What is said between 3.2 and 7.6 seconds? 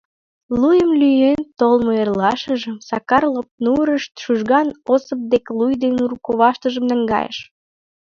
Лопнурыш Чужган Осып дек луй ден ур коваштыжым наҥгайыш.